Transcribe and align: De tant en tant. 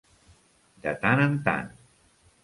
De 0.85 0.93
tant 1.03 1.21
en 1.25 1.35
tant. 1.47 1.69